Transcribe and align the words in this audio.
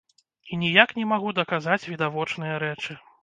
І 0.55 0.57
ніяк 0.61 0.93
не 0.99 1.05
магу 1.11 1.33
даказаць 1.39 1.79
відавочныя 1.91 2.55
рэчы. 2.67 2.99